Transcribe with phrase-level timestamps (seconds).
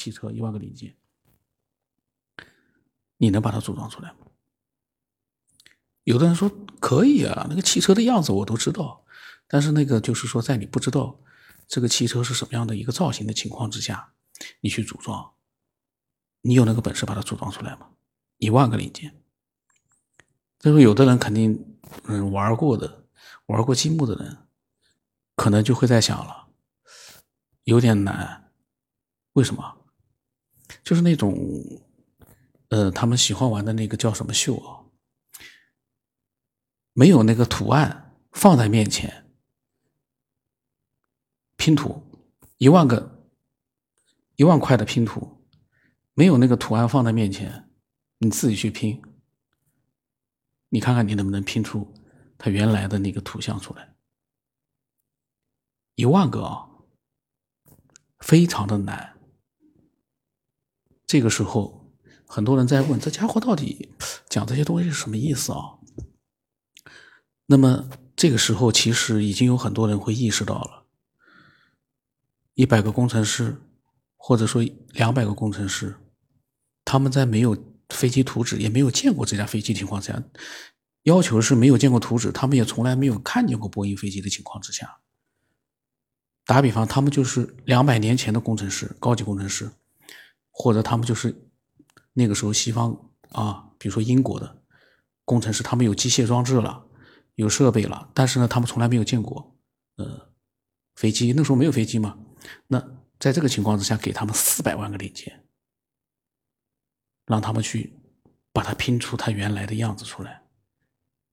[0.00, 0.96] 汽车一万个零件，
[3.18, 4.16] 你能把它组装出来吗？
[6.04, 9.04] 有的人说可以啊，那个汽车的样子我都知道，
[9.46, 11.20] 但是那个就是说，在你不知道
[11.68, 14.14] 这个汽车是什么样的一个造型的情况之下，
[14.60, 15.34] 你去组装，
[16.40, 17.90] 你有那个本事把它组装出来吗？
[18.38, 19.22] 一万个零件，
[20.58, 23.04] 最后有的人肯定，嗯，玩过的，
[23.46, 24.38] 玩过积木的人，
[25.36, 26.48] 可能就会在想了，
[27.64, 28.50] 有点难，
[29.34, 29.76] 为什么？
[30.90, 31.38] 就是那种，
[32.70, 34.82] 呃，他们喜欢玩的那个叫什么秀啊？
[36.94, 39.30] 没有那个图案放在面前，
[41.56, 42.02] 拼图
[42.58, 43.24] 一万个
[44.34, 45.46] 一万块的拼图，
[46.14, 47.70] 没有那个图案放在面前，
[48.18, 49.00] 你自己去拼，
[50.70, 51.94] 你看看你能不能拼出
[52.36, 53.94] 它原来的那个图像出来？
[55.94, 56.68] 一万个啊，
[58.18, 59.19] 非常的难。
[61.10, 61.90] 这个时候，
[62.24, 63.90] 很多人在问这家伙到底
[64.28, 65.58] 讲这些东西是什么意思啊？
[67.46, 70.84] 那么这个时候，其实已经有很多人会意识到了，
[72.54, 73.60] 一百个工程师，
[74.16, 75.96] 或者说两百个工程师，
[76.84, 80.22] 他们在没有飞机图纸，也没有见过这架飞机情况下，
[81.02, 85.00] 要求是没有见过图纸，他们也从来没有看见过波音飞机的情况之下，
[86.46, 89.72] 打比方，他们就是两百年前的工程师，高级工程师，
[90.50, 91.50] 或者他们就是
[92.12, 94.62] 那个时候西方啊，比如说英国的
[95.24, 96.86] 工程师，他们有机械装置了。
[97.36, 99.56] 有设备了，但是呢，他们从来没有见过，
[99.96, 100.28] 呃，
[100.94, 101.32] 飞机。
[101.32, 102.18] 那时候没有飞机嘛？
[102.66, 102.78] 那
[103.18, 105.46] 在这个情况之下，给他们四百万个零件，
[107.24, 107.98] 让他们去
[108.52, 110.42] 把它拼出它原来的样子出来。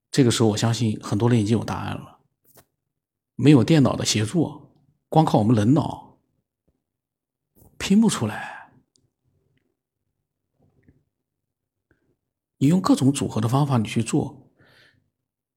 [0.09, 2.19] 这个时候，我相信很多人已经有答案了。
[3.35, 4.71] 没有电脑的协助，
[5.09, 6.19] 光靠我们人脑
[7.77, 8.56] 拼不出来。
[12.59, 14.51] 你用各种组合的方法，你去做。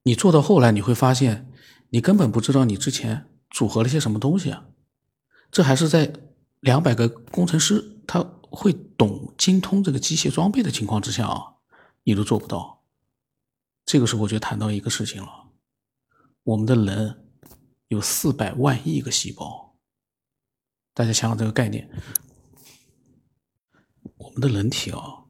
[0.03, 1.51] 你做到后来，你会发现，
[1.89, 4.65] 你根本不知道你之前组合了些什么东西啊！
[5.51, 6.13] 这还是在
[6.59, 11.55] 两百个工程师他会懂精通这个机械装备的情况之下啊，
[12.03, 12.83] 你都做不到。
[13.85, 15.51] 这个时候就谈到一个事情了：
[16.43, 17.27] 我们的人
[17.87, 19.75] 有四百万亿个细胞，
[20.93, 21.89] 大家想想这个概念。
[24.17, 25.20] 我们的人体啊。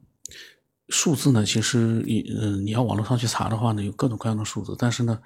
[0.92, 4.76] 数字呢，其实你嗯，你要网络上去查的话呢，有各种各样的数字。
[4.78, 5.20] 但是呢，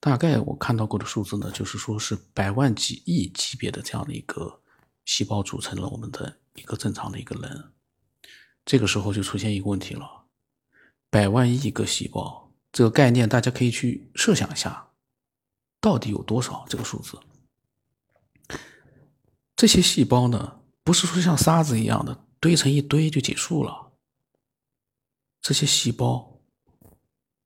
[0.00, 4.60] 大概我看到过的数字呢，就是说是百万级亿级别的这样的一个
[5.04, 7.70] 细胞组成了我们的一个正常的一个人。
[8.64, 10.24] 这个时候就出现一个问题了：
[11.10, 14.88] 百万亿个细胞这个概念，大家可以去设想一下，
[15.80, 17.18] 到底有多少这个数字？
[19.54, 23.89] 这些细胞呢，不是说像沙子一样的堆成一堆就结束了。
[25.40, 26.40] 这些细胞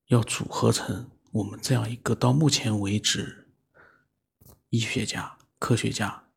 [0.07, 3.49] 要组合成我们这样一个，到目前为止，
[4.71, 6.29] 医学家、科学家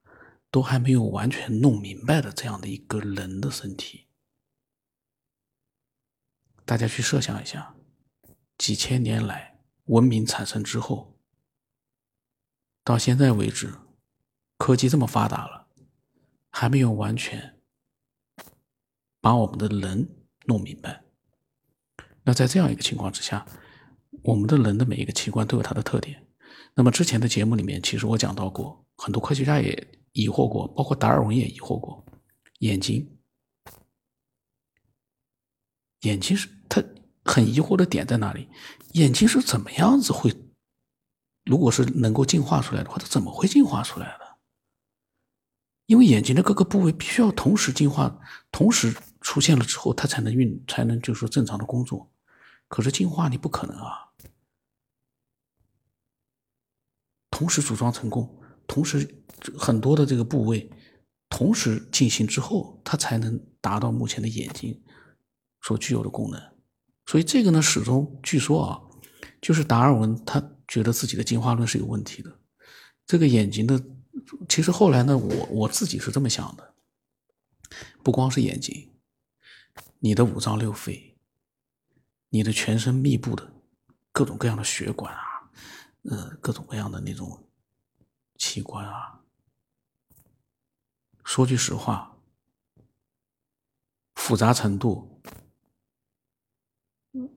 [0.52, 4.06] 都还没有完全弄明白的这样的一个人的身体。
[6.64, 7.76] 大家去设想一下，
[8.58, 11.18] 几千年来文明产生之后，
[12.84, 13.74] 到现在为止，
[14.58, 15.68] 科技这么发达了，
[16.52, 17.60] 还没有完全
[19.20, 21.07] 把我们的人弄明白。
[22.28, 23.46] 那在这样一个情况之下，
[24.22, 26.22] 我们的人的每一个器官都有它的特点。
[26.76, 32.06] 那么之前的节目里面，其实我讲到过，很多科学家也疑惑过，包括达尔文也疑惑过，
[32.60, 33.18] 眼睛，
[36.02, 36.84] 眼睛是他
[37.24, 38.50] 很疑惑的点在哪里？
[38.92, 40.36] 眼睛是怎么样子会，
[41.46, 44.38] 如果是能够进化出来的话，它怎么会进化出来的？
[45.86, 48.20] 因为眼睛的各个部位必须要同时进化，
[48.52, 52.12] 同时出现了之后，它才能运，才能就是说正常的工作。
[52.68, 54.12] 可是进化你不可能啊，
[57.30, 59.24] 同时组装成功，同时
[59.58, 60.70] 很多的这个部位
[61.30, 64.84] 同时进行之后，它才能达到目前的眼睛
[65.62, 66.42] 所具有的功能。
[67.06, 68.82] 所以这个呢，始终据说啊，
[69.42, 72.40] 就是达尔文他觉得自己的进化论是有问题的。
[73.06, 73.82] 这个眼睛的，
[74.50, 76.74] 其实后来呢，我我自己是这么想的，
[78.04, 79.00] 不光是眼睛，
[80.00, 81.07] 你的五脏六腑。
[82.30, 83.54] 你的全身密布的
[84.12, 85.52] 各种各样的血管啊，
[86.04, 87.48] 呃，各种各样的那种
[88.38, 89.22] 器官啊。
[91.24, 92.18] 说句实话，
[94.16, 95.22] 复杂程度，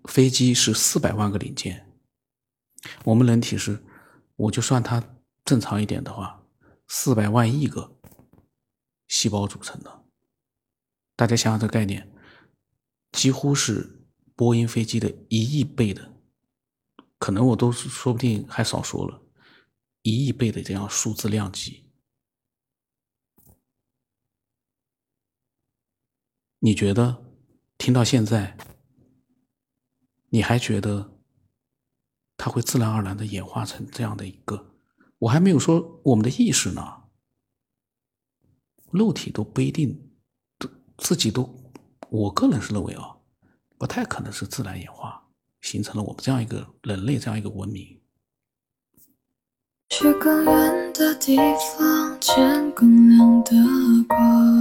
[0.05, 1.93] 飞机是四百万个零件，
[3.05, 3.85] 我们人体是，
[4.37, 5.03] 我就算它
[5.45, 6.45] 正常一点的话，
[6.87, 7.97] 四百万亿个
[9.09, 10.05] 细胞组成的，
[11.17, 12.13] 大家想想这个概念，
[13.11, 14.00] 几乎是
[14.41, 16.15] 波音飞机的一亿倍的，
[17.19, 19.21] 可能我都说不定还少说了，
[20.01, 21.85] 一亿倍的这样数字量级。
[26.61, 27.23] 你觉得
[27.77, 28.57] 听到现在，
[30.31, 31.21] 你还觉得
[32.39, 34.75] 它会自然而然的演化成这样的一个？
[35.19, 37.11] 我还没有说我们的意识呢，
[38.91, 40.11] 肉体都不一定，
[40.97, 41.63] 自己都，
[42.09, 43.20] 我个人是认为啊，
[43.81, 45.27] 不太可能是自然演化
[45.63, 47.99] 形成了我们这样一个人类这样一个文明。
[49.89, 51.35] 去更远的地
[51.79, 53.53] 方，见更亮的
[54.07, 54.61] 光。